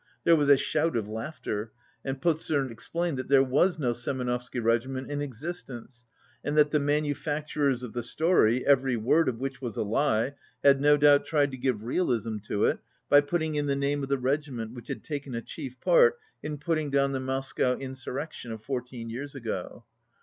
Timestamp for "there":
0.23-0.35, 3.27-3.43